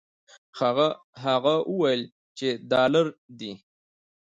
[1.25, 2.01] هغه وویل
[2.37, 3.07] چې دلار
[3.39, 3.51] دي.